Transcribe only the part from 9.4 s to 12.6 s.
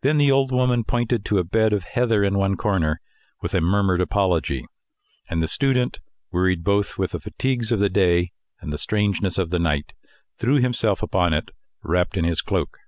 the night, threw himself upon it, wrapped in his